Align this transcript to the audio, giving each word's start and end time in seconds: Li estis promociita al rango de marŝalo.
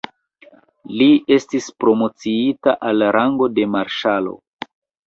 Li 1.01 1.09
estis 1.35 1.67
promociita 1.85 2.77
al 2.91 3.07
rango 3.19 3.53
de 3.61 3.71
marŝalo. 3.77 4.37